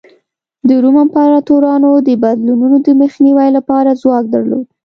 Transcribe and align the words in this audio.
د 0.67 0.69
روم 0.83 0.95
امپراتورانو 1.05 1.91
د 2.07 2.09
بدلونونو 2.23 2.77
د 2.85 2.87
مخنیوي 3.01 3.49
لپاره 3.57 3.99
ځواک 4.01 4.25
درلود. 4.33 4.65